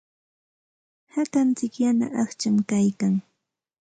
[1.13, 3.15] Hakantsik yana aqcham kaykan.